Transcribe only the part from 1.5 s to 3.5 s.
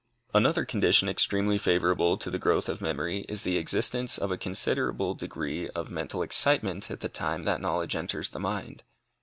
favorable to the growth of memory, is